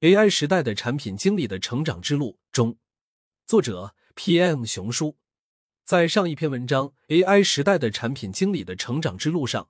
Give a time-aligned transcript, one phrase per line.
[0.00, 2.76] AI 时代的产品经理的成长之路中，
[3.48, 4.64] 作者 P.M.
[4.64, 5.16] 熊叔
[5.84, 9.68] 在上一篇文章《AI 时代的产品经理的成长之路》上，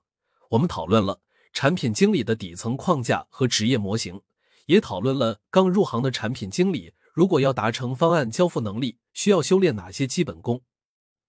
[0.49, 1.21] 我们讨论了
[1.51, 4.21] 产品经理的底层框架和职业模型，
[4.67, 10.61] 也讨论了刚入行的产品经理如果要达成方案交付能力，需要修炼哪些基本功。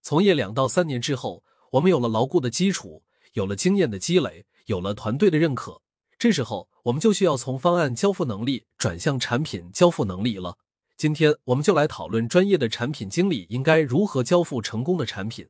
[0.03, 3.01] 从业两到三年之后，我们有了牢固的基础，
[3.33, 5.81] 有了经验的积累，有了团队的认可。
[6.21, 10.59] 这时候，我们就需要从方案交付能力转向产品交付能力了。
[10.95, 15.49] 今天，我们就来讨论专业的产品经理应该如何交付成功的产品。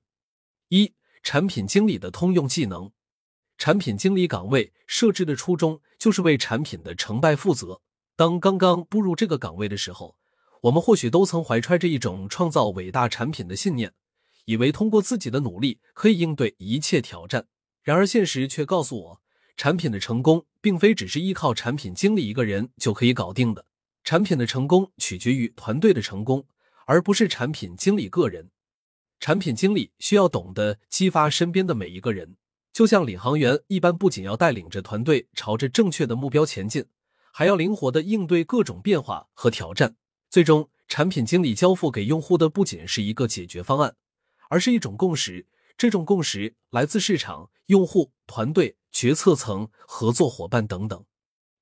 [0.69, 2.89] 一、产品经理的通用技能。
[3.57, 7.81] 产品经理岗位设置的初衷就是为产品的成败负责。
[8.15, 10.15] 当刚刚步入这个岗位的时候，
[10.61, 13.91] 我们或许都曾怀揣着一种创造伟大产品的信念，
[14.45, 17.47] 以为通过自己的努力可以应对一切挑战。
[17.83, 19.21] 然而，现实却告诉我。
[19.57, 23.65] 产品的成功并非只是依靠产品经理一个人就可以搞定的，
[24.03, 26.45] 产品的成功取决于团队的成功，
[26.85, 28.51] 而不是产品经理个人。
[29.19, 32.37] 产品经理需要懂得激发身边的每一个人，
[32.71, 36.85] 就像领航员一般，不仅要带领着团队朝着正确的目标前进，
[37.31, 39.95] 还要灵活的应对各种变化和挑战。
[40.29, 43.95] 最终，产品经理交付给用户的不仅是一个解决方案，
[44.49, 45.47] 而是一种共识。
[45.77, 48.77] 这种共识来自市场、用户、团队。
[48.91, 51.05] 决策层、合作伙伴等等。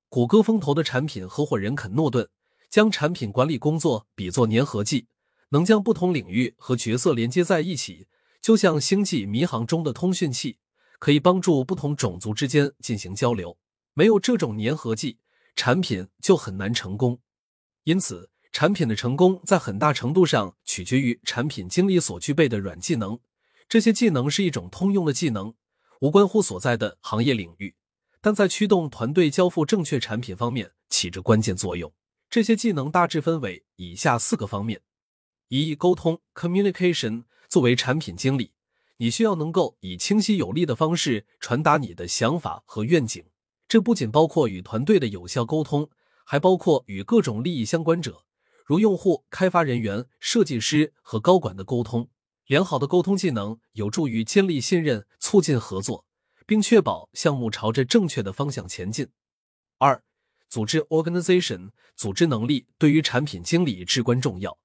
[0.10, 2.30] 谷歌风投的产品合伙人肯诺顿
[2.70, 5.08] 将产品管理工作比作粘合剂，
[5.50, 8.08] 能将不同领域和角色连接在一起，
[8.42, 10.58] 就像星际迷航中的通讯器，
[10.98, 13.58] 可以帮助不同种族之间进行交流。
[13.94, 15.20] 没有这种粘合剂，
[15.56, 17.20] 产品就很难成功。
[17.84, 23.20] 因此，产品的成功在很大程度上取决于产品经理所具备的软技能。
[23.68, 25.54] 这些技能是一种通用的技能。
[26.00, 27.76] 无关乎所在的行业领域，
[28.22, 31.92] 但在驱动团队交付正确产品方面起着关键作用。
[32.30, 34.82] 这些技能大致分为以下四个方面：
[35.50, 37.24] 一、沟通 （communication）。
[37.50, 38.52] 作为产品经理，
[38.98, 43.26] 你需要能够以清晰有力的方式传达你的想法和愿景。
[43.68, 45.90] 这不仅包括与团队的有效沟通，
[46.24, 48.24] 还包括与各种利益相关者，
[48.64, 52.08] 如用户、开发人员、设计师和高管的沟通。
[52.50, 56.08] 良好的沟通技能有助于建立信任、促进合作，
[56.48, 59.10] 并确保项目朝着正确的方向前进。
[59.78, 60.04] 二、
[60.48, 64.58] 组织 （organization） 组织能力对于产品经理至关重要，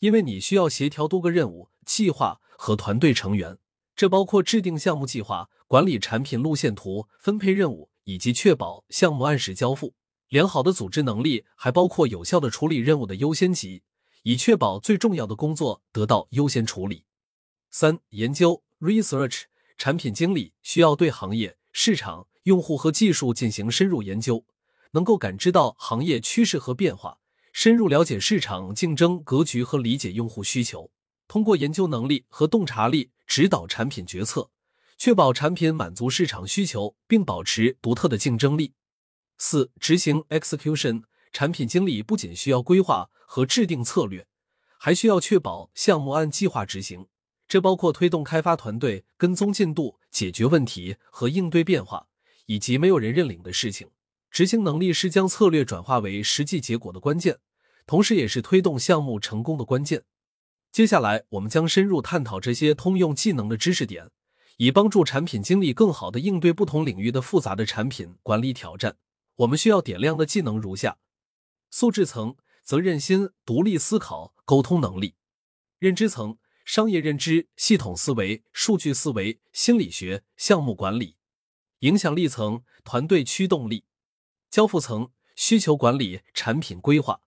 [0.00, 3.56] 因为你需要协调多个任务、计划和团队成员，
[3.94, 9.94] 这包括制定项目计划、管理产品路线图、分配任务以及确保项目按时交付。
[10.28, 13.84] 良好的组织能力还包括有效的处理任务的优先级，
[14.24, 17.04] 以确保最重要的工作得到优先处理。
[17.70, 19.42] 三、研究 research
[19.76, 24.44] 产品经理需要对行业、市场、用户和技术进行深入研究，
[24.92, 27.18] 能够感知到行业趋势和变化，
[27.52, 30.90] 深入了解市场竞争格局和理解用户需求，
[31.26, 34.50] 通过研究能力和洞察力指导产品决策，
[34.96, 38.72] 确保产品满足市场需求并保持独特的竞争力。
[39.36, 41.02] 四、执行 execution
[41.32, 44.26] 产品经理不仅需要规划和制定策略，
[44.78, 47.06] 还需要确保项目按计划执行。
[47.48, 52.06] 这包括推动开发团队跟踪进度、解决问题和应对变化，
[52.44, 53.88] 以及没有人认领的事情。
[54.30, 57.38] 执行能力是将策略转化为实际结果的关键，
[57.86, 60.04] 同时也是推动项目成功的关键。
[60.70, 64.10] 接下来，我们将深入探讨这些通用技能的知识点，
[64.58, 68.98] 以帮助产品经理更好的应对不同领域的复杂的产品管理挑战。
[69.36, 70.98] 我们需要点亮的技能如下：
[71.70, 75.14] 素质层、责任心、独立思考、沟通能力；
[75.78, 76.36] 认知层。
[76.68, 81.16] 商业认知、系统思维、数据思维、心理学、项目管理；
[81.78, 83.84] 影响力层、团队驱动力；
[84.50, 87.22] 交付层、需求管理、产品规划。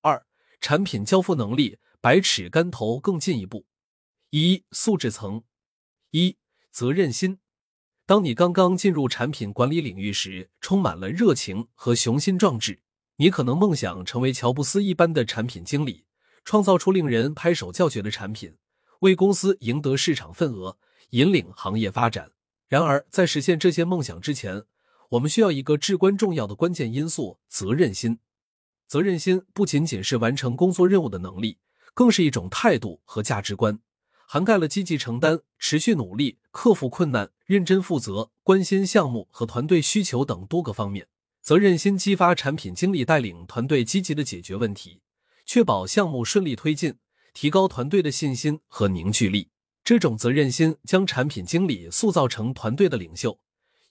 [0.00, 0.26] 二、
[0.62, 3.66] 产品交付能力，百尺竿头更进一步。
[4.30, 5.44] 一、素质层。
[6.12, 6.38] 一、
[6.70, 7.38] 责任心。
[8.06, 12.80] 当你刚刚进入产品管理领域时，充满了热情和雄心壮志，
[13.16, 16.06] 你可能梦想成为乔布斯一般的产品经理，
[16.46, 18.56] 创造出令人拍手叫绝的产品。
[19.00, 20.78] 为公司赢得市场份额，
[21.10, 22.32] 引领行业发展。
[22.68, 24.64] 然而，在实现这些梦想之前，
[25.10, 28.18] 我们需要一个至关重要的关键因素——责任心。
[28.86, 31.58] 责任心不仅仅是完成工作任务的能力，
[31.94, 33.80] 更是一种态度和价值观，
[34.26, 41.08] 涵盖了积极承担、持续努力、克服困难、认真负责、关心项目和团队需求等多个方面。
[41.40, 45.00] 责任心激发产品经理带领团队积极的解决问题，
[45.46, 46.96] 确保项目顺利推进。
[47.32, 49.48] 提高团队的信心和凝聚力，
[49.84, 53.38] 这种责任心将产品经理塑造成团队的领袖，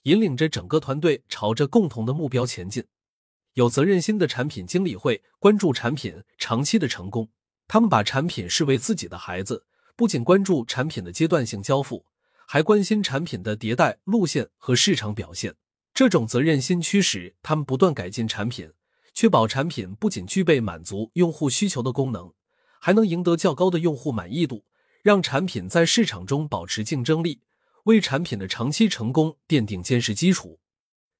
[0.02, 2.84] 引领着整个团队朝着共同的目标前进。
[3.54, 7.28] 有责任心的产品经理会关注产品长期的成功，
[7.66, 9.66] 他们把产品视为自己的孩子，
[9.96, 12.06] 不仅关注产品的阶段性交付，
[12.46, 15.56] 还关心产品的迭代路线和市场表现。
[15.92, 18.72] 这种责任心驱使他们不断改进产品，
[19.12, 22.32] 确保产品不仅具备满足用户需求的功能，
[22.80, 24.64] 还能赢得较高的用户满意度，
[25.02, 27.42] 让产品在市场中保持竞争力，
[27.84, 30.58] 为产品的长期成功奠定坚实基础。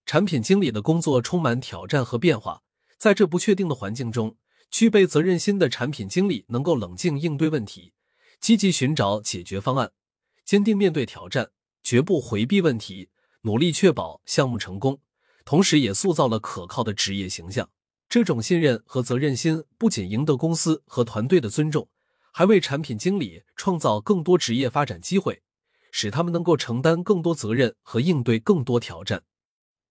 [0.06, 2.62] 产品经理的工作充满挑战和变化，
[2.98, 4.36] 在这不确定的环境中，
[4.70, 7.92] 具备责任心的产品经理能够冷静应对问题，
[8.40, 9.92] 积极寻找解决方案，
[10.44, 11.50] 坚定面对挑战，
[11.84, 13.10] 绝不回避问题，
[13.42, 15.00] 努力确保项目成功，
[15.44, 17.68] 同时也塑造了可靠的职业形象。
[18.10, 21.88] 这种信任和责任心不仅赢得公司和团队的尊重，
[22.32, 25.42] 还为产品经理创造更多职业发展机会，
[25.92, 29.22] 使他们能够承担更多责任和应对更多挑战。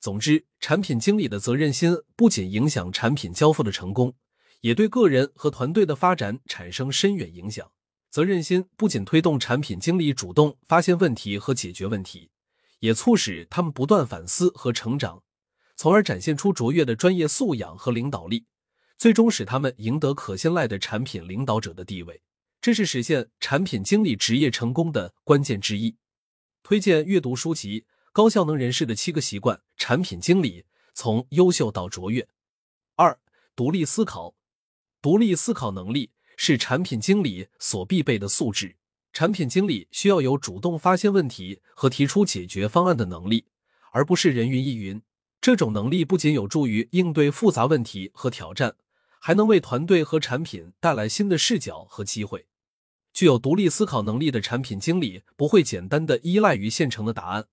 [0.01, 4.13] 总之，产品经理的责任心不仅影响产品交付的成功，
[4.59, 7.71] 也对个人和团队的发展产生深远影响。
[8.09, 12.31] 责任心不仅推动产品经理主动发现问题和解决问题，
[12.79, 15.23] 也促使他们不断反思和成长，
[15.79, 18.45] 从而展现出卓越的专业素养和领导力，
[18.97, 22.21] 最终使他们赢得可信赖的产品领导者的地位。
[22.59, 25.95] 这是实现产品经理职业成功的关键之一。
[26.63, 27.85] 推荐阅读书籍。
[28.11, 32.27] 高效能人士的七个习惯，产品经理从优秀到卓越。
[32.95, 33.17] 二、
[33.55, 34.35] 独立思考，
[35.01, 38.75] 独立思考能力是产品经理所必备的素质。
[39.13, 43.45] 产品经理需要有主动发现问题和提出解决方案的能力，
[43.93, 45.01] 而不是人云亦云。
[45.41, 48.75] 这种能力不仅有助于应对复杂问题和挑战，
[49.19, 52.47] 还能为团队和产品带来新的视角和机会。
[53.13, 57.47] 具有独立思考能力的产品经理不会简单的依赖于现成的答案。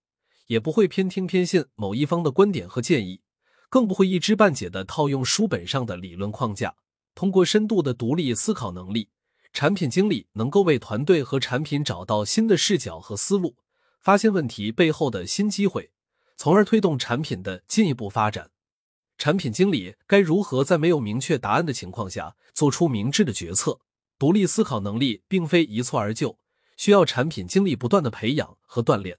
[0.47, 3.21] 也不会偏听偏信某一方的观点和建议，
[3.69, 6.77] 更不会一知半解的套用书本上的理论框架。
[7.17, 9.09] 通过深度的独立思考能力，
[9.53, 13.57] 产品经理能够为团队和产品找到新的视角和思路，
[14.01, 15.91] 发现问题背后的新机会，
[16.37, 18.51] 从而推动产品的进一步发展。
[19.19, 23.81] 产品经理该如何在没有明确答案的情况下做出明智的决策？
[24.19, 26.39] 独立思考能力并非一蹴而就，
[26.77, 29.19] 需要产品经理不断的培养和锻炼。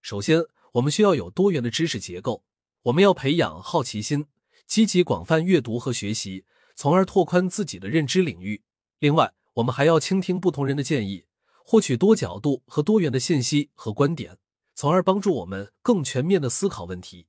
[0.00, 2.44] 首先，我们需要有多元的知识结构。
[2.84, 4.26] 我们要培养好奇心，
[4.66, 6.44] 积极广泛阅读和学习，
[6.74, 8.62] 从而拓宽自己的认知领域。
[8.98, 11.26] 另外，我们还要倾听不同人的建议，
[11.64, 14.38] 获取多角度和多元的信息和观点，
[14.74, 17.26] 从而帮助我们更全面的思考问题。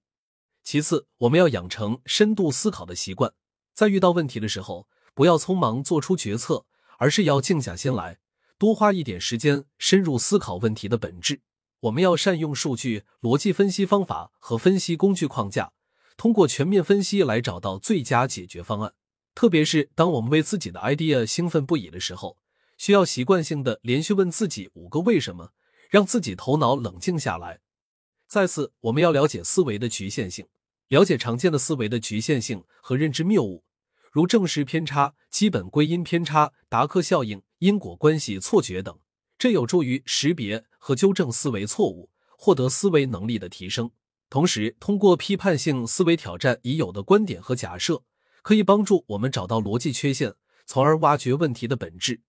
[0.64, 3.34] 其次，我们要养成深度思考的习惯，
[3.74, 6.66] 在遇到问题的时候，不要匆忙做出决策，
[6.98, 8.20] 而是要静下心来，
[8.58, 11.42] 多花一点时间，深入思考问题的本质。
[11.82, 15.74] 我们要善用数据逻辑分析方法和分析工具框架，
[16.16, 18.94] 通过全面分析来找到最佳解决方案。
[19.36, 22.38] 特别是当我们为自己的 idea 兴奋不已的时候，
[22.78, 25.52] 需要习惯性的连续问自己五个为什么，
[25.94, 27.60] 让自己头脑冷静下来。
[28.28, 30.48] 再次，我们要了解思维的局限性，
[30.88, 33.64] 了解常见的思维的局限性和认知谬误，
[34.12, 38.98] 如正时偏差、基本归因偏差、达克效应、因果关系错觉等。
[39.38, 43.92] 这有助于识别和纠正思维错误，获得思维能力的提升。
[44.32, 48.02] 同时，通过批判性思维挑战已有的观点和假设，
[48.42, 50.34] 可以帮助我们找到逻辑缺陷，
[50.66, 52.22] 从而挖掘问题的本质。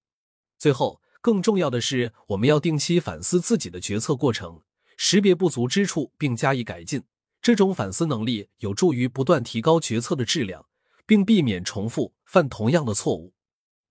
[0.58, 4.60] 最后，更重要的是，我们要定期反思自己的决策过程，
[4.98, 7.02] 识别不足之处并加以改进。
[7.40, 10.66] 这种反思能力有助于不断提高决策的质量，
[11.06, 13.32] 并避免重复犯同样的错误。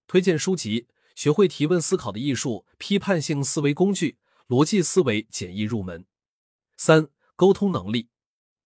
[0.05, 0.85] 推荐书籍。
[1.15, 6.05] 学会提问思考的艺术，批判性思维工具，逻辑思维简易入门。
[6.77, 8.09] 三、沟通能力。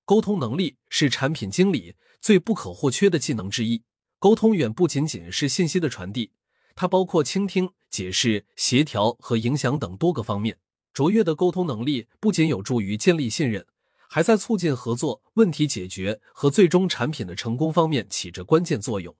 [0.04, 3.84] 沟通能力是产品经理最不可或缺的技能之一。
[4.20, 6.32] 沟通远不仅仅是信息的传递，
[6.78, 10.60] 它包括倾听、解释、协调和影响等多个方面。
[10.94, 13.66] 卓越的沟通能力不仅有助于建立信任，
[14.08, 19.16] 还在促进合作、问题解决和最终产品的成功方面起着关键作用。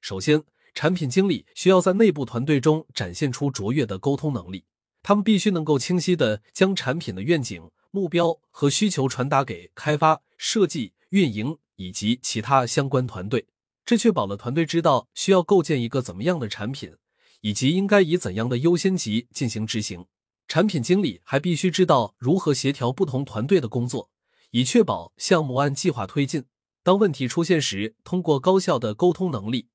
[0.00, 4.64] 首先，产品经理需要在内部团队中展现出卓越的沟通能力，
[5.02, 13.46] 他们必须能够清晰的将产品的愿景、目标和需求传达给开发、设计、运营以及其他相关团队，
[13.86, 16.96] 这确保了团队知道需要构建一个怎么样的产品，
[17.42, 20.06] 以及应该以怎样的优先级进行执行。
[20.48, 24.10] 产品经理还必须知道如何协调不同团队的工作，
[24.50, 26.44] 以确保项目按计划推进。
[26.82, 29.68] 当问题出现时，通过高效的沟通能力。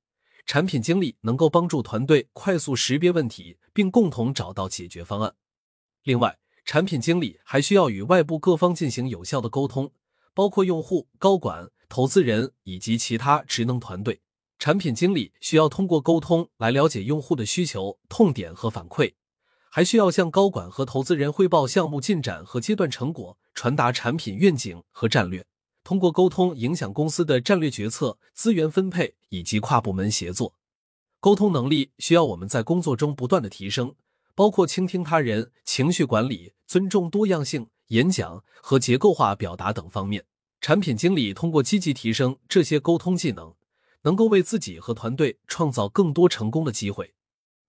[0.46, 5.34] 产品经理能够帮助团队快速识别问题，并共同找到解决方案。
[6.02, 9.92] 另外，产品经理还需要与外部各方进行有效的沟通，
[10.34, 14.22] 包括用户、高管、投资人以及其他职能团队。
[14.58, 19.14] 产品经理需要通过沟通来了解用户的需求、痛点和反馈，
[19.70, 25.44] 还需要向高管和投资人汇报项目进展和阶段成果，传达产品愿景和战略。
[25.82, 30.54] 通过沟通影响公司的战略决策、资源分配以及跨部门协作。
[31.18, 33.94] 沟通能力需要我们在工作中不断的提升，
[34.34, 40.26] 包括倾听他人、情绪管理、尊重多样性、演讲和结构化表达等方面。
[40.60, 43.54] 产品经理通过积极提升这些沟通技能。
[44.02, 47.12] 能够为自己和团队创造更多成功的机会。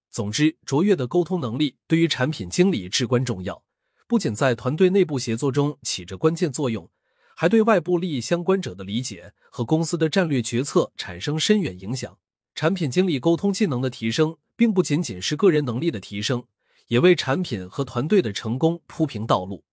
[0.10, 3.64] 总之，卓越的沟通能力对于产品经理至关重要，
[4.08, 6.90] 不仅在团队内部协作中起着关键作用，
[7.36, 12.18] 还对外部利益相关者的理解和公司的战略决策产生深远影响。
[12.56, 16.46] 产品经理沟通技能的提升，并不仅仅是个人能力的提升，
[16.88, 19.66] 也为产品和团队的成功铺平道路。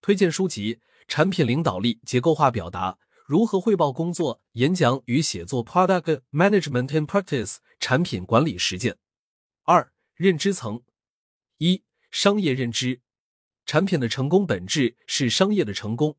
[0.00, 0.74] 推荐书籍
[1.08, 2.92] 《产品领导力：结构化表达》。
[3.26, 8.98] 如何汇报工作、演讲与写作？Product Management in Practice，产品管理实践。
[9.64, 10.82] 二、认知层。
[11.58, 13.00] 一、商业认知。
[13.64, 16.16] 产品的成功本质是商业的成功。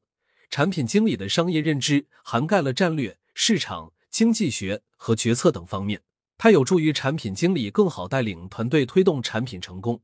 [0.50, 6.01] 产品经理的商业认知涵盖了战略、市场、经济学和决策等方面，
[6.38, 10.01] 它有助于产品经理更好带领团队推动产品成功，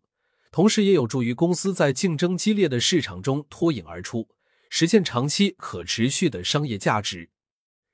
[0.52, 4.30] 同时也有助于公司在竞争激烈的市场中脱颖而出。
[4.76, 7.30] 实现长期可持续的商业价值。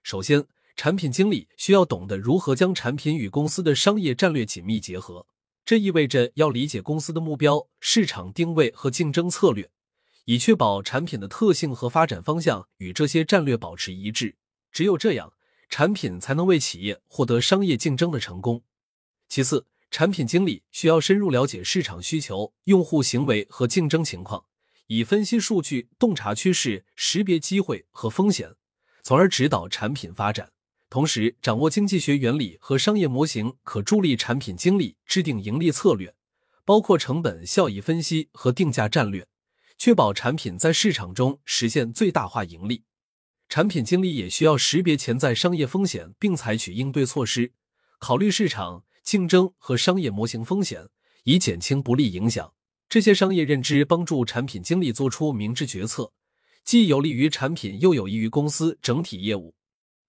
[0.01, 0.45] 首先，
[0.77, 5.27] 产品经理需要懂得如何将产品与公司的商业战略紧密结合。
[5.65, 9.69] 这意味着要理解公司的目标、市场定位和竞争策略，
[10.23, 14.37] 以确保产品的特性和发展方向与这些战略保持一致。
[14.71, 15.33] 只有这样，
[15.67, 18.63] 产品才能为企业获得商业竞争的成功。
[19.27, 24.45] 其次，产品经理需要深入了解市场需求、用户行为和竞争情况。
[24.91, 28.55] 以分析数据、洞察趋势、识别机会和风险，
[29.03, 30.51] 从而指导产品发展。
[30.89, 36.15] 同时，掌握经济学原理和商业模型，可助力产品经理制定盈利策略，
[36.65, 39.27] 包括成本效益分析和定价战略，
[39.77, 42.83] 确保产品在市场中实现最大化盈利。
[43.47, 47.53] 产品经理也需要识别潜在商业风险，并采取应对措施，
[47.99, 50.87] 考虑市场竞争和商业模型风险，
[51.25, 52.51] 以减轻不利影响。
[52.89, 56.11] 这些商业认知帮助产品经理做出明智决策，
[56.63, 59.53] 既有利于产品，又有益于公司整体业务。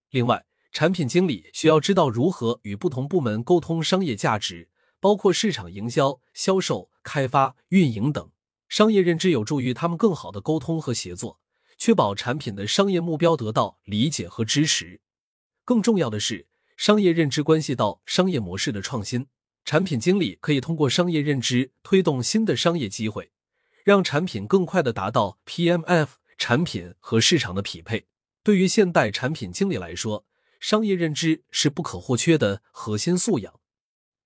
[0.08, 8.30] 另外，产品经理需要知道如何与不同部门沟通商业价值，包括市场营销、销售、开发、运营等。
[8.70, 11.38] 商业认知有助于他们更好的沟通和协作，
[11.76, 15.02] 确保产品的商业目标得到理解和支持。
[15.66, 16.46] 更重要的是，
[16.78, 19.26] 商业认知关系到商业模式的创新。
[19.64, 23.30] 产品经理可以通过商业认知推动新的商业机会，
[23.84, 28.06] 让产品更快的达到 PMF 产品和市场的匹配。
[28.42, 30.24] 对于现代产品经理来说，
[30.58, 33.60] 商业认知是不可或缺的核心素养。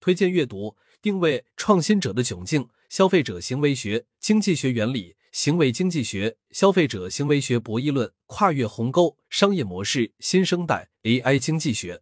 [0.00, 0.71] 推荐阅读
[1.03, 11.97] 《定位创新者的窘境：消费者行为学、经济学原理、行为经济学、消费者行为学博弈论、跨越鸿沟、商业模式、新生代 AI 经济学》。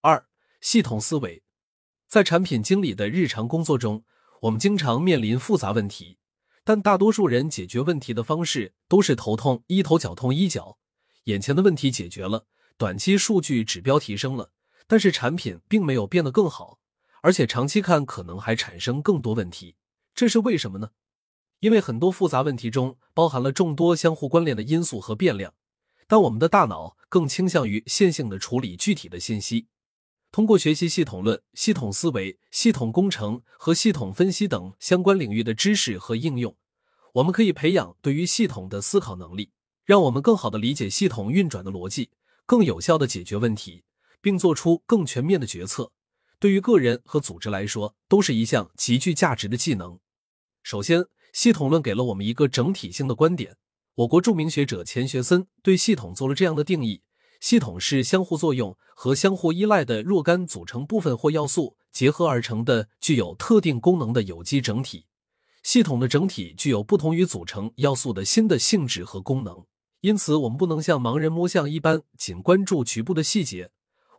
[0.00, 0.26] 二、
[0.60, 1.42] 系统思维。
[2.16, 4.02] 在产品经理的日常工作中，
[4.40, 6.16] 我们经常面临复杂问题，
[6.64, 10.78] 但大多数人解决问题的方式都是头痛医头，脚痛医脚。
[11.24, 12.46] 眼前的问题解决了，
[12.78, 14.50] 短期数据指标提升了，
[14.86, 16.78] 但是产品并没有变得更好，
[17.20, 19.76] 而且长期看可能还产生更多问题。
[20.14, 20.92] 这是为什么呢？
[21.60, 25.52] 因为很多复杂问题中包含了众多相互关联的因素和变量，
[26.08, 29.66] 但我们的大脑更倾向于线性的处理具体的信息。
[30.32, 36.54] 通过学习系统论、系统思维、系统工程和系统分析等相关领域的知识和应用，
[37.14, 39.52] 我们可以培养对于系统的思考能力，
[39.84, 42.10] 让我们更好的理解系统运转的逻辑，
[42.44, 43.84] 更有效的解决问题，
[44.20, 45.92] 并做出更全面的决策。
[46.38, 49.98] 对于个人和组织来说，都是一项极具价值的技能。
[50.62, 53.56] 首先，系统论给了我们一个整体性的观点。
[53.94, 57.00] 我国著名学者钱学森对系统做了这样的定义。
[57.40, 65.06] 系统是相互作用和相互依赖的若干组成部分或要素结合而成的具有特定功能的有机整体。
[65.62, 69.64] 系统的整体具有不同于组成要素的新的性质和功能，
[70.00, 73.70] 因此我们不能像盲人摸象一般仅关注局部的细节，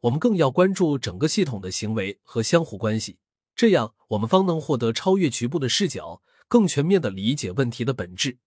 [0.01, 3.17] 我们更要关注整个系统的行为和相互关系，
[3.55, 8.39] 这样我们方能获得超越局部的视角，更全面的理解问题的本质。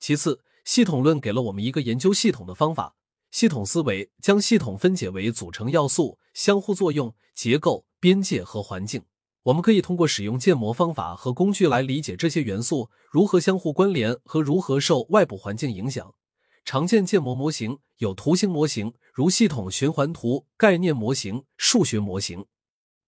[0.00, 2.96] 其次，系统论给了我们一个研究系统的方法。
[3.32, 9.02] 系统思维将系统分解为组成要素、相互作用、结构、边界和环境。
[9.44, 16.14] 我们可以通过使用建模方法和工具来理解这些元素如何相互关联和如何受外部环境影响，
[16.62, 22.44] 常见建模模型有图形模型，如系统循环图、概念模型、数学模型。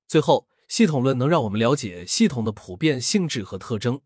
[0.09, 4.01] 最后，系统论能让我们了解系统的普遍性质和特征，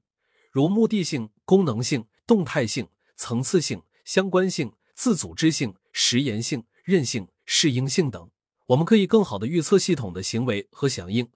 [0.50, 8.30] 如目的性、功能性、动态性、层次性、相关性、自组织性、实验性、韧性、适应性等。
[8.66, 11.28] 我们可以更好的预测系统的行为和响应，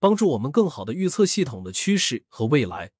[0.00, 2.90] 帮助我们更好的预测系统的趋势和未来。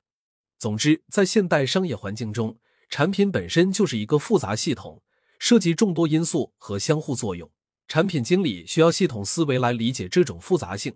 [0.59, 5.03] 总之，在现代商业环境中，产品本身就是一个复杂系统，
[5.41, 7.51] 涉及众多因素和相互作用。
[7.89, 10.95] 产品经理需要系统思维来理解这种复杂性，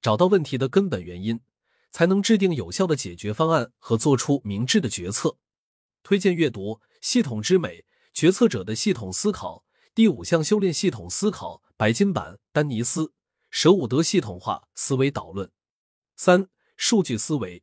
[0.00, 1.40] 找到问题的根本原因，
[1.90, 5.36] 才能制定有效的解决方案和做出明智的决策。
[6.04, 9.58] 推荐阅读《系统之美：决策者的系统思考》
[9.94, 11.62] 第五项修炼系统思考。
[11.76, 13.02] 白金版，丹尼斯·
[13.48, 15.48] 舍伍德系统化思维导论。
[16.16, 17.62] 三、数据思维。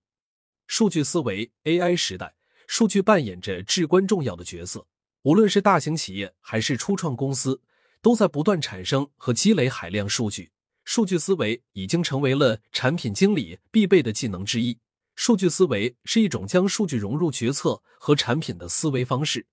[0.65, 2.35] 数据思维，AI 时代，
[2.67, 4.87] 数据扮演着至关重要的角色。
[5.23, 7.61] 无论是大型企业还是初创公司，
[8.01, 10.51] 都在不断产生和积累海量数据。
[10.85, 14.79] 数据思维已经成为了产品经理必备的技能之一。
[15.15, 19.47] 数据思维是一种将数据融入决策和产品的思维方式。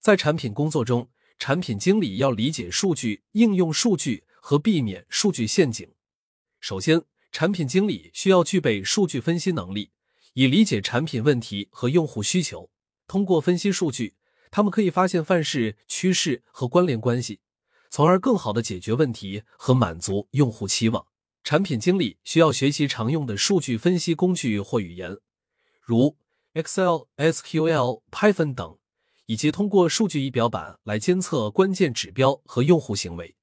[0.00, 1.08] 在产品工作中，
[1.38, 5.88] 产品经理要理解数据、应用数据和避免数据陷阱。
[6.58, 9.92] 首先，产品经理需要具备数据分析能力，
[10.34, 12.70] 以理解产品问题和用户需求。
[13.06, 14.16] 通过分析数据，
[14.50, 17.40] 他们可以发现范式、趋势和关联关系，
[17.88, 21.06] 从而更好的解决问题和满足用户期望。
[21.44, 25.16] 产品经理需要学习常用的数据分析工具或语言，
[25.80, 26.16] 如
[26.54, 28.76] Excel、SQL、Python 等。
[29.28, 33.36] 以及通过数据仪表板来监测关键指标和用户行为。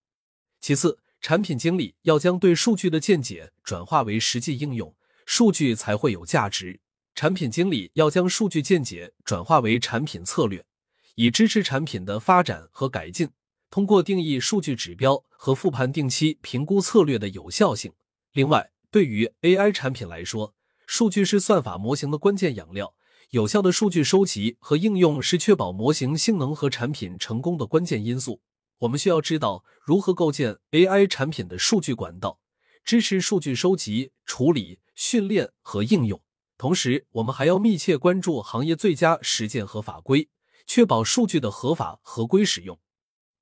[0.59, 4.95] 其次，产品经理要将对数据的见解转化为实际应用，
[5.27, 6.79] 数据才会有价值。
[7.13, 10.65] 产品经理要将数据见解转化为产品策略，
[11.13, 13.29] 以支持产品的发展和改进。
[13.69, 17.93] 通过定义数据指标和复盘，定期评估策略的有效性。
[18.33, 20.55] 另外，对于 AI 产品来说，
[20.87, 22.95] 数据是算法模型的关键养料。
[23.31, 28.41] 有效的数据收集和应用是确保模型性能和产品成功的关键因素。
[28.79, 32.39] 我们需要知道如何构建 AI 产品的数据管道，
[32.83, 36.21] 支持数据收集、处理、训练和应用。
[36.57, 40.29] 同时，我们还要密切关注行业最佳实践和法规，
[40.67, 42.79] 确保数据的合法合规使用。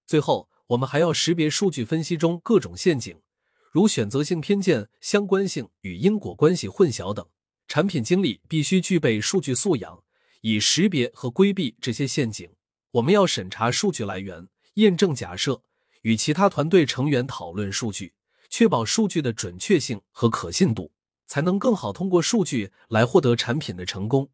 [0.07, 3.19] 最后，我们还要识别数据分析中各种陷阱，
[3.71, 7.27] 如选择性偏见、相关性与因果关系混淆等。
[7.67, 10.03] 产品经理必须具备数据素养，
[10.41, 12.49] 以识别和规避这些陷阱。
[12.91, 15.63] 我们要审查数据来源，验证假设，
[16.01, 18.13] 与其他团队成员讨论数据，
[18.49, 20.91] 确保数据的准确性和可信度，
[21.25, 24.29] 才能更好通过数据来获得产品的成功。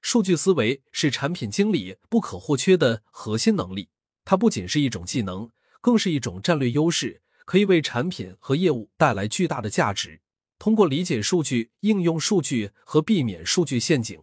[0.00, 3.88] 数据思维是产品经理不可或缺的核心能力，
[4.24, 5.50] 它不仅是一种技能，
[5.80, 10.20] 更是一种战略优势，可以为产品和业务带来巨大的价值。
[10.58, 14.20] 通过理解数据、应用数据和避免数据陷阱，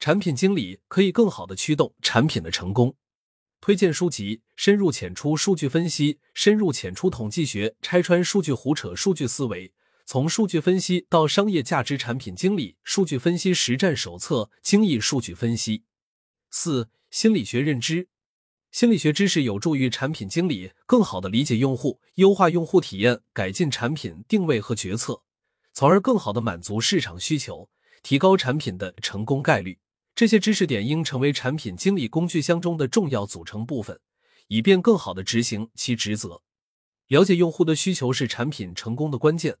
[0.00, 2.96] 产品经理可以更好的驱动产品的成功。
[3.60, 9.72] 推荐书籍：深入浅出数据分析，深入浅出统计学，拆穿数据胡扯，数据思维，
[10.04, 15.84] 从数据分析到商业价值，产品经理数据分析实战手册，精益数据分析。
[16.50, 18.08] 四、心理学认知，
[18.72, 25.22] 心理学知识有助于产品经理更好的理解用户，优化用户体验，改进产品定位和决策。
[25.76, 27.68] 从而更好的满足市场需求，
[28.02, 29.78] 提高产品的成功概率。
[30.14, 34.00] 这些知识点应成为产品经理工具箱中的重要组成部分，
[34.48, 36.40] 以便更好的执行其职责。
[37.08, 39.58] 了解用户的需求是产品成功的关键，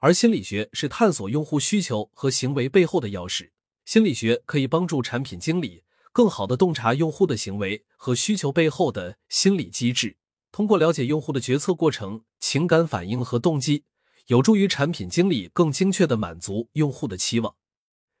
[0.00, 3.50] 而心理学是探索用户需求和行为背后的钥匙。
[3.84, 10.16] 心理学可以帮助产品经理更好的洞察用户的行为和需求背后的心理机制，
[10.50, 13.84] 通过了解用户的决策过程、情感反应和动机。
[14.32, 17.54] 有助于产品经理更精确的满足用户的期望。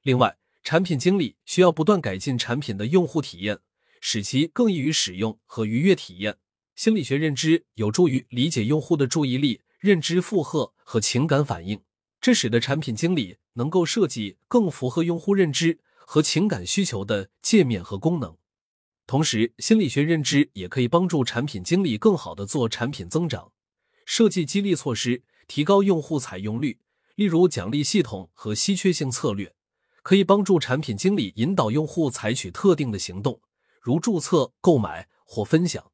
[0.02, 3.60] 另外，产品经理需要不断改进产品的用户体验，
[3.98, 6.36] 使其更易于使用和愉悦体验。
[6.76, 11.80] 心理学认知有助于理解用户的注意力、认知负荷和情感反应，
[12.20, 18.36] 这使得产品经理能够设计更符合用户认知和情感需求的界面和功能。
[19.06, 23.50] 同时，心理学认知也可以帮助产品经理更好的做产品增长，
[24.04, 25.22] 设计激励措施。
[25.54, 26.78] 提高用户采用率，
[27.14, 29.54] 例如奖励系统和稀缺性策略，
[30.02, 33.38] 可以帮助产品经理引导用户采取特定的行动，
[33.78, 35.92] 如注册、购买或分享。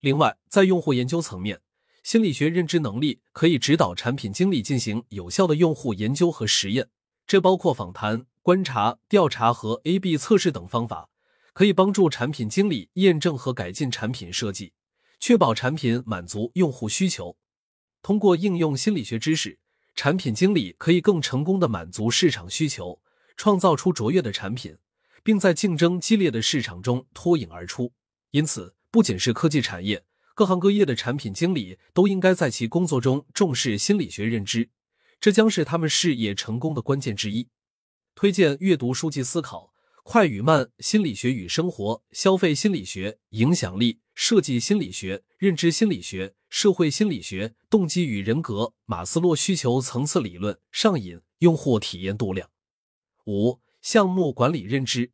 [0.00, 1.60] 另外，在用户研究层面，
[2.02, 6.88] 心理学认知能力可以指导产品经理进行有效的用户研究和实验，
[7.26, 11.10] 这包括访谈、观察、调查和 A/B 测试等方法，
[11.52, 14.72] 可以帮助产品经理验证和改进产品设计，
[15.20, 17.36] 确保产品满足用户需求。
[18.06, 19.58] 通过应用心理学知识，
[19.96, 23.00] 产品经理可以更成功的满足市场需求，
[23.36, 24.76] 创造出卓越的产品，
[25.24, 27.92] 并在竞争激烈的市场中脱颖而出。
[28.30, 30.04] 因此，不仅是科技产业，
[30.36, 34.70] 各行各业的产品经理都应该在其工作中重视心理学认知，
[35.18, 37.48] 这将是他们事业成功的关键之一。
[38.14, 39.72] 推荐阅读书籍思考。
[40.08, 52.48] 快与慢、心理学与生活、消费心理学、影响力、设计心理学、认知心理学、社会心理学、动机与人格、马斯洛需求层次理论、上瘾、用户体验度量。
[53.26, 55.12] 五、项目管理认知。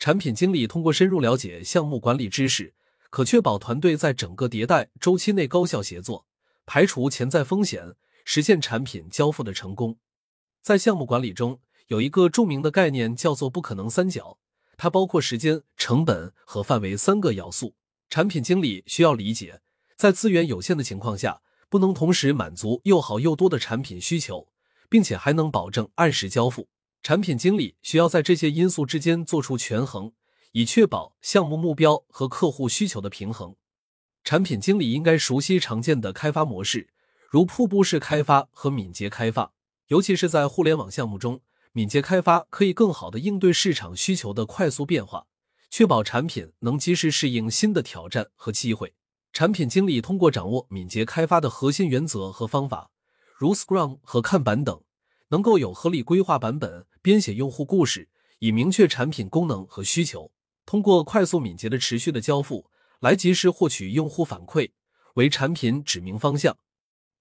[0.00, 2.74] 产品经理通过深入了解项目管理知识，
[3.08, 6.26] 可确保团队在整个迭代周期内高效协作，
[6.66, 9.96] 排除潜在风险，实现产品交付的成功。
[10.60, 14.40] 在项目管理中，有一个著名的概念叫做“不可能三角”，
[14.76, 17.76] 它包括时间、成本和范围三个要素。
[18.10, 19.60] 产品经理需要理解，
[19.96, 24.48] 在资源有限的情况下，不能同时满足又好又多的产品需求，
[24.88, 26.68] 并且还能保证按时交付。
[27.02, 30.12] 产品经理需要在这些因素之间做出权衡，
[30.52, 33.54] 以确保项目目标和客户需求的平衡。
[34.24, 36.88] 产品经理应该熟悉常见的开发模式，
[37.28, 39.52] 如瀑布式开发和敏捷开发，
[39.88, 41.42] 尤其是在互联网项目中。
[41.72, 45.26] 敏捷开发可以更好的应对市场需求的快速变化，
[45.68, 48.94] 确保产品能及时适应新的挑战和机会。
[49.34, 52.92] 产品经理通过掌握敏捷开发的核心原则和方法，
[53.36, 54.80] 如 Scrum 和看板等，
[55.30, 60.30] 能够有合理规划版本，编写用户故事，以明确产品功能和需求。
[60.64, 62.70] 通过快速敏捷的持续的交付，
[63.00, 64.70] 来及时获取用户反馈，
[65.14, 66.56] 为产品指明方向。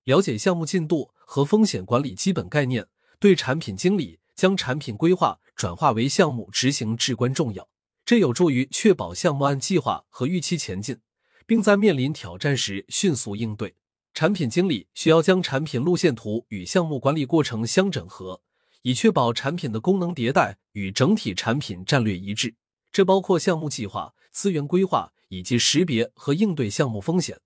[0.04, 2.86] 了解项目进度和风险管理基本概念，
[3.19, 4.19] 对产品经理。
[4.36, 7.69] 将产品规划转化为项目执行至关重要，
[8.04, 10.99] 这有助于确保项目按计划和预期前进，
[11.45, 13.75] 并在面临挑战时迅速应对。
[14.13, 18.41] 产品经理需要将产品路线图与项目管理过程相整合，
[18.84, 22.56] 以确保产品的功能迭代与整体产品战略一致。
[22.91, 27.39] 这包括项目计划、资源规划以及识别和应对项目风险。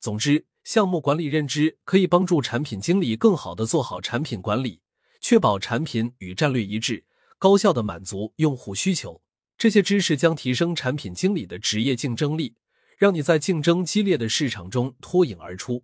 [0.00, 4.80] 总之，项目管理认知可以帮助产品经理更好的做好产品管理。
[5.20, 7.04] 确保产品与战略一致，
[7.38, 9.22] 高效的满足用户需求。
[9.56, 12.56] 这些知识将提升产品经理的职业竞争力，
[13.02, 15.82] 让你在竞争激烈的市场中脱颖而出。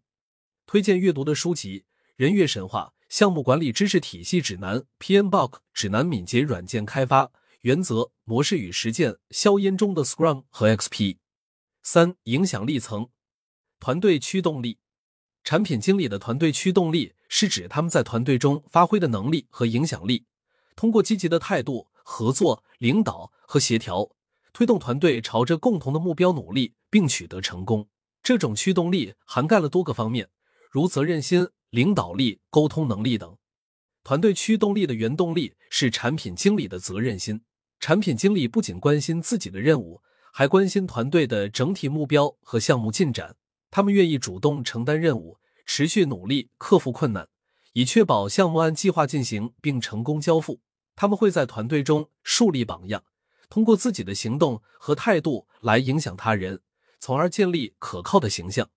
[0.66, 1.81] 推荐阅读的书籍：
[2.14, 11.16] 《人月神话》、《项目管理知识体系指南》、PMBOK 指南、敏捷软件开发原则、模式与实践、硝烟中的 Scrum 和 XP。
[11.83, 13.09] 三、影响力层，
[13.81, 14.78] 团队驱动力。
[15.42, 20.26] 产品经理的团队驱动力是指他们在团队中发挥的能力和影响力，
[20.76, 24.09] 通过积极的态度、合作、领导和协调，
[24.59, 27.88] 推动团队朝着共同的目标努力并取得成功。
[28.25, 30.31] 这种驱动力涵盖了多个方面，
[30.68, 33.37] 如责任心、领导力、沟通能力等。
[34.03, 37.40] 团队驱动力的原动力是产品经理的责任心。
[37.79, 43.37] 产品经理不仅关心自己的任务，还关心团队的整体目标和项目进展。
[43.71, 47.29] 他们愿意主动承担任务，持续努力克服困难，
[47.75, 50.61] 以确保项目按计划进行并成功交付。
[50.97, 53.05] 他们会在团队中树立榜样，
[53.48, 56.61] 通过自己的行动和态度来影响他人，
[56.98, 58.68] 从而建立可靠的形象。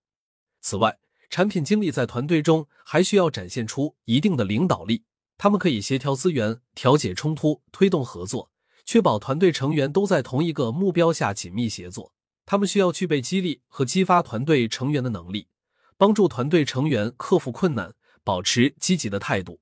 [0.60, 5.04] 此外，产品经理在团队中还需要展现出一定的领导力。
[5.38, 8.50] 他们可以协调资源、调解冲突、推动合作，
[8.84, 12.12] 确保团队成员都在同一个目标下紧密协作。
[12.46, 15.48] 他们需要具备激励和激发团队成员的能力，
[15.96, 19.60] 帮助团队成员克服困难，保持积极的态度。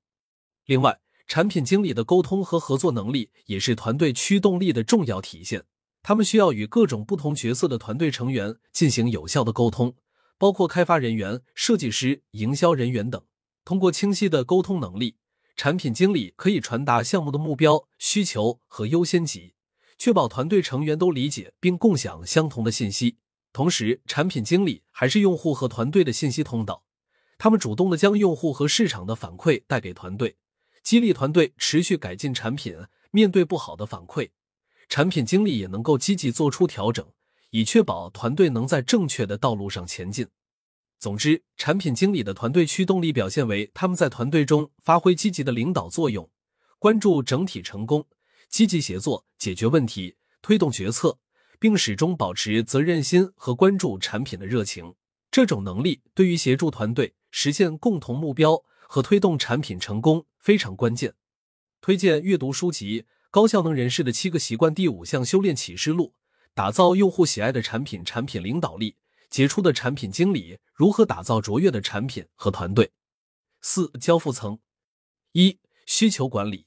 [0.65, 0.99] 另外，
[1.33, 5.63] 产品经理的沟通和合作能力也是团队驱动力的重要体现。
[6.03, 9.95] 他们需要与各种不同角色的团队成员进行有效的沟通，
[10.37, 13.23] 包括开发人员、设计师、营销人员等。
[13.63, 15.15] 通过清晰的沟通能力，
[15.55, 19.53] 产品经理可以传达项目的目标、需求和优先级。
[19.97, 23.15] 确保团队成员都理解并共享相同的信息，
[23.53, 26.83] 同时，产品经理还是用户和团队的信息通道。
[27.37, 30.35] 他们主动的将用户和市场的反馈带给团队，
[30.83, 32.75] 激励团队持续改进产品。
[33.13, 34.29] 面对不好的反馈，
[34.87, 37.05] 产品经理也能够积极做出调整，
[37.49, 40.25] 以确保团队能在正确的道路上前进。
[40.97, 46.29] 总之，产品经理的团队驱动力表现为他们在团队中发挥积极的领导作用，
[46.79, 48.07] 关注整体成功。
[48.47, 51.19] 积极协作，解决问题，推动决策，
[51.59, 54.95] 并始终保持责任心和关注产品的热情。
[55.29, 61.13] 这种能力对于协助团队实现共同目标和推动产品成功非常关键。
[61.79, 66.15] 推荐阅读书籍《高效能人士的七个习惯第五项修炼启示录：
[66.53, 68.97] 打造用户喜爱的产品，产品领导力，
[69.29, 72.91] 杰出的产品经理如何打造卓越的产品和团队。
[73.61, 74.59] 四、交付层
[75.33, 76.65] 一、需求管理。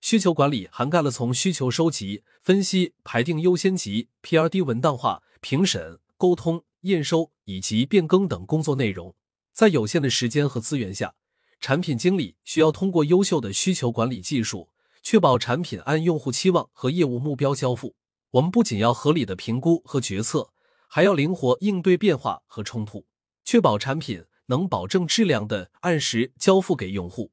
[0.00, 9.14] 需求管理涵盖了从需求收集、分析、排定优先级、PRD 文档化、评审、沟通、验收以及变更等工作内容。
[9.52, 11.14] 在有限的时间和资源下，
[11.60, 14.70] 产品经理需要通过优秀的需求管理技术，
[15.02, 17.94] 确保产品按用户期望和业务目标交付。
[18.30, 20.50] 我们不仅要合理的评估和决策，
[20.88, 23.04] 还要灵活应对变化和冲突，
[23.44, 27.30] 确保产品能保证质量的按时交付给用户。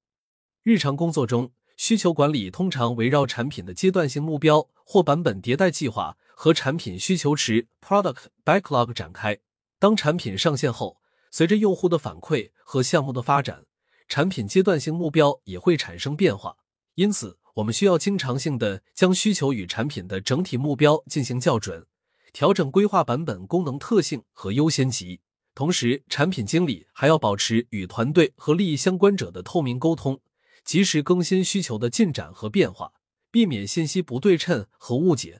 [0.63, 9.39] 日常工作中，需求管理通常围绕产品的阶段性目标或版本迭代计划和产品需求池 （Product Backlog） 展开。
[9.79, 10.97] 当产品上线后，
[11.31, 13.66] 随着用户的反馈和项目的发展，
[14.07, 16.57] 产品阶段性目标也会产生变化。
[16.95, 21.85] 因此，我们需要经常性的将需求与产品的整体目标进行校准，
[22.33, 25.21] 调整规划版本、功能特性和优先级。
[25.53, 30.19] 同时，产品经理还要保持与团队和利益相关者的透明沟通。
[30.63, 32.91] 及时更新需求的进展和变化，
[33.31, 35.39] 避免信息不对称和误解。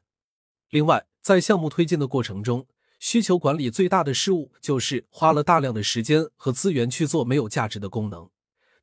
[0.69, 2.65] 另外，在项目推进的过程中，
[2.97, 8.29] 需求管理最大的失误就是花了大量的时间和资源去做没有价值的功能，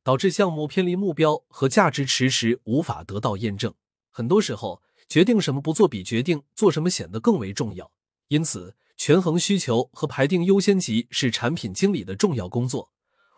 [0.05, 3.73] 导致项目偏离目标和价值迟迟无法得到验证。
[4.11, 7.91] 很多时候，决定什么不做比决定做什么显得更为重要。
[8.27, 12.91] 因此，权衡需求和排定优先级是产品经理的重要工作。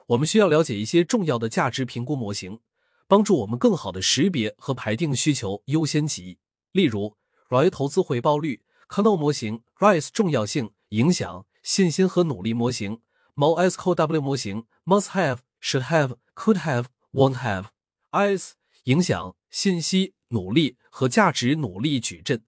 [0.08, 2.60] 我们需要了解一些重要的价值评估模型。
[3.08, 6.40] 帮助我们更好的识别和排定需求优先级，
[6.74, 7.16] 例如
[7.48, 13.00] ROI 投资回报率、Kano 模型、RISE 重要性、影响、信心和努力模型、
[13.36, 17.66] MOSCOW 模型、Must Have、Should Have、Could Have、Won't Have、
[18.12, 22.44] IS 影响、信息、努力和价值努力矩阵。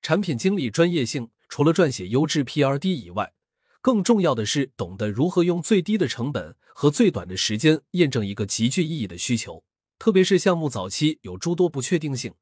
[0.00, 3.34] 产品经理专业性除了撰写优质 PRD 以外，
[3.82, 9.62] 更重要的是懂得如何用最低的成本和最短的时间验证一个极具意义的需求。
[9.98, 12.34] 特别是项目早期有诸多不确定性，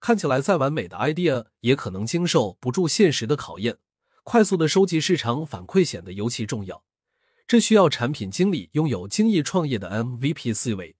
[0.00, 3.78] 看起来再完美的 idea 也可能经受不住现实的考验。
[4.24, 6.82] 快速的收集市场反馈显得尤其重要，
[7.52, 10.96] 这需要产品经理拥有精益创业的 MVP 思维。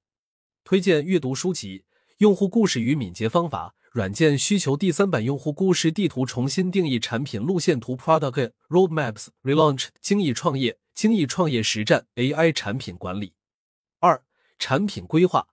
[0.65, 1.79] 推荐阅读书籍
[2.19, 13.33] 《用户故事与敏捷方法》软件需求第三版用户故事地图重新定义产品路线图 Product Roadmaps Relaunch 精益创业精益创业实战 AI 产品管理。
[14.01, 14.23] 二、
[14.59, 15.49] 产品规划。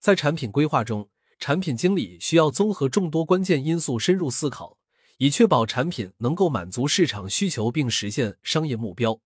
[0.00, 4.78] 在产品规划中，产品经理需要综合众多关键因素，深入思考，
[5.18, 9.20] 以确保产品能够满足市场需求并实现商业目标。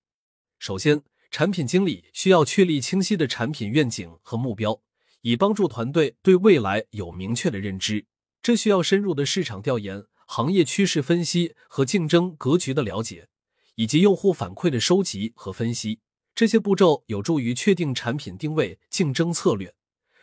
[0.59, 4.81] 首先，产品经理需要确立清晰的产品愿景和目标，
[5.23, 8.07] 以帮助团队对未来有明确的认知。
[8.43, 13.29] 这需要深入的市场调研、行业趋势分析和竞争格局的了解，
[13.77, 16.01] 以及用户反馈的收集和分析。
[16.35, 19.75] 这些步骤有助于确定产品定位、竞争策略。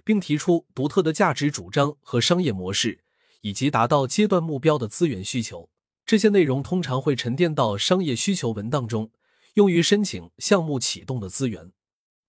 [0.06, 3.00] 并提出独特的价值主张和商业模式，
[3.42, 5.68] 以及达到阶段目标的资源需求。
[6.06, 9.10] 这些内容通常会沉淀到商业需求文档中，
[9.56, 11.72] 用于申请项目启动的资源。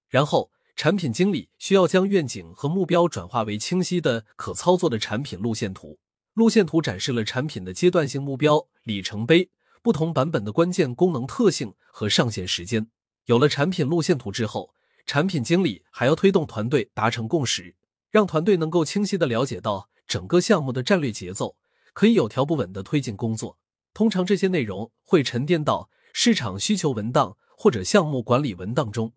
[0.09, 5.99] 然后，产品经理需要将愿景和目标转化为清晰的、可操作的产品路线图。
[6.35, 9.51] 路线图展示了产品的阶段性目标、里程碑、
[9.83, 12.89] 不同版本的关键功能特性和上线时间。
[13.25, 14.73] 有了产品路线图之后，
[15.05, 17.75] 产品经理还要推动团队达成共识，
[18.11, 21.57] 让团队能够清晰的了解到整个项目的战略节奏，
[21.93, 23.59] 可以有条不紊的推进工作。
[23.93, 29.13] 通常这些内容会沉淀到市场需求文档或者项目管理文档中。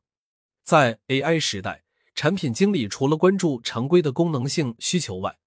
[0.65, 5.39] 在 AI 时代，产品经理除了关注常规的功能性需求外，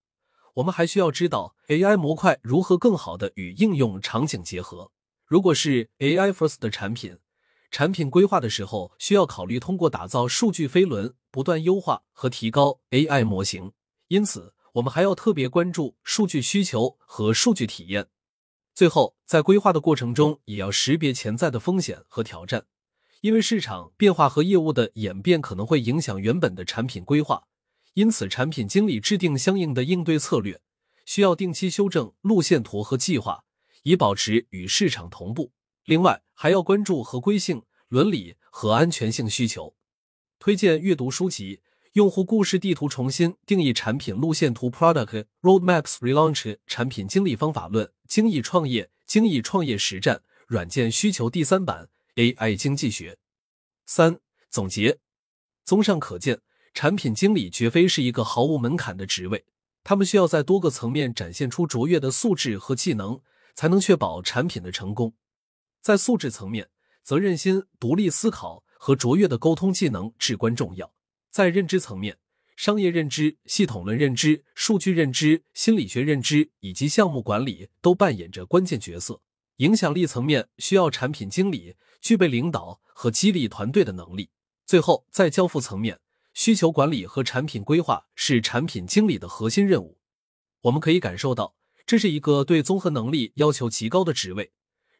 [0.55, 4.93] 我们还需要知道 AI 模块如何更好的与应用场景结合。
[5.27, 7.19] 如果是 AI first 的产品。
[7.71, 13.73] 产品规划的时候，需要考虑通过打造数据飞轮，不断优化和提高 AI 模型。
[14.09, 18.09] 因此，我们还要特别关注数据需求和数据体验。
[18.75, 22.65] 最后，在规划的过程中，也要识别潜在的风险和挑战，
[23.21, 27.45] 因为市场变化和业务的演变可能会影响原本的产品规划。
[27.93, 30.63] 因此，产品经理制定相应的应对策略，
[31.05, 33.45] 需要定期修正路线图和计划，
[33.83, 35.53] 以保持与市场同步。
[35.85, 39.77] 另外，还要关注合规性、伦理和安全性需求。
[40.39, 41.57] 推荐阅读书籍
[41.93, 53.19] 《用户故事地图重新定义产品路线图》（Product Roadmap Relaunch） 产品经理方法论、精益创业、精益创业实战软件需求第三版 AI 经济学。
[53.85, 55.01] 三、总结。
[55.65, 56.41] 综上可见，
[56.73, 59.45] 产品经理绝非是一个毫无门槛的职位，
[59.85, 63.21] 他们需要在多个层面展现出卓越的素质和技能，
[63.55, 65.15] 才能确保产品的成功。
[65.83, 66.71] 在素质层面，
[67.03, 70.91] 责任心、独立思考和卓越的沟通技能至关重要。
[71.33, 72.19] 在认知层面，
[72.57, 79.23] 商业认知、系统论认知、数据认知、心理学认知以及项目管理都扮演着关键角色。
[79.57, 84.29] 影响力层面，需要产品经理具备领导和激励团队的能力。
[84.67, 86.01] 最后，在交付层面，
[86.35, 89.97] 需求管理和产品规划是产品经理的核心任务。
[90.65, 94.53] 我们可以感受到，这是一个对综合能力要求极高的职位。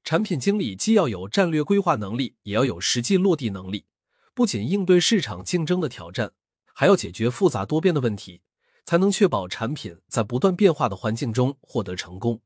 [0.03, 3.85] 产品经理既要有战略规划能力，也要有实际落地能力。
[4.35, 6.33] 不仅应对市场竞争的挑战，
[6.73, 8.43] 还要解决复杂多变的问题，
[8.85, 12.41] 才能确保产品在不断变化的环境中获得成功。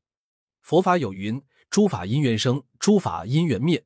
[0.61, 3.85] 佛法有云：“诸法因缘生，诸法因缘灭。”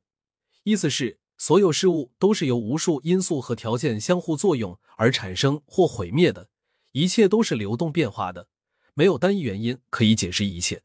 [0.64, 1.18] 意思是。
[1.38, 6.48] 所有事物都是由无数因素和条件相互作用而产生或毁灭的，
[6.92, 8.46] 一切都是流动变化的，
[8.94, 10.84] 没有单一原因可以解释一切。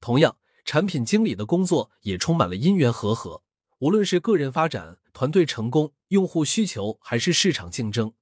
[0.00, 3.42] 同样，产品经理的工作也充满了因缘和合。
[3.82, 8.12] 无论是个人发展、团队成功、用户需求，还是市场竞争，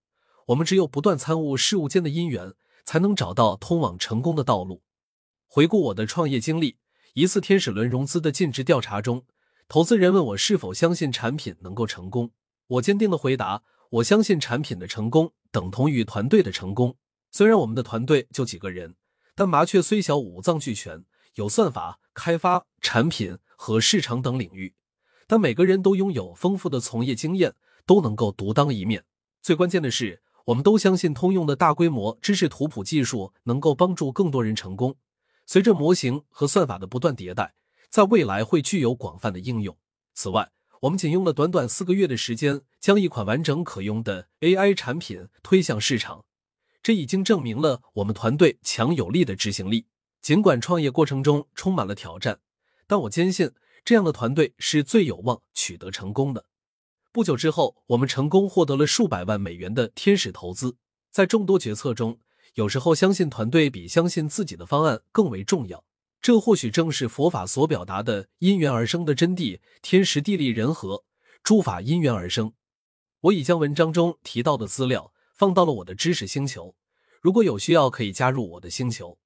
[0.46, 4.82] 我们只有不断参悟事物间的因缘，才能找到通往成功的道路。
[5.46, 6.78] 回顾我的创业经历，
[7.12, 9.26] 一次天使轮融资的尽职调查中。
[9.68, 12.30] 投资人问我是否相信产品能够成功，
[12.66, 16.96] 我坚定的回答：我相信产品的成功等同于团队的成功。
[17.30, 18.94] 虽然我们的团队就几个人，
[19.34, 24.74] 但麻雀虽小，五脏俱全，有算法、开发、产品和市场等领域，
[25.30, 27.54] 但每个人都拥有丰富的从业经验，
[27.86, 29.04] 都能够独当一面。
[29.40, 34.96] 最关键的是，我们都相信通用的大规模知识图谱技术能够帮助更多人成功。
[35.46, 37.54] 随着模型和算法的不断迭代。
[37.88, 39.76] 在未来会具有广泛的应用。
[40.14, 46.24] 此外，我们仅用了短短四个月的时间，将一款完整可用的 AI 产品推向市场，
[46.82, 49.86] 这已经证明了我们团队强有力的执行力。
[50.20, 52.40] 尽管创业过程中充满了挑战，
[52.86, 53.50] 但我坚信
[53.84, 56.44] 这样的团队是最有望取得成功的。
[57.12, 60.76] 不久之后，我们成功获得了数百万美元的天使投资。
[61.10, 62.20] 在众多决策中，
[62.54, 65.84] 有时候相信团队比相信自己的方案更为重要。
[66.22, 71.04] 这或许正是佛法所表达的因缘而生的真谛，天时地利人和，
[71.42, 72.52] 诸法因缘而生。
[73.22, 76.74] 我已将文章中提到的资料放到了我的知识星球，
[77.20, 79.18] 如果有需要，可以加入我的星球。